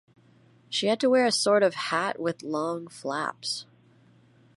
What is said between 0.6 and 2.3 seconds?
She had to wear a sort of hat